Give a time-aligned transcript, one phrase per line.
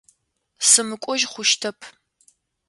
[0.69, 1.79] Сымыкӏожь хъущтэп.